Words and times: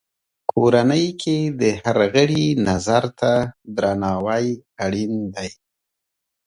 کورنۍ 0.51 1.05
کې 1.21 1.37
د 1.59 1.61
هر 1.81 1.97
غړي 2.13 2.45
نظر 2.67 3.03
ته 3.19 3.33
درناوی 3.75 4.45
اړین 4.85 5.13
دی. 5.35 5.49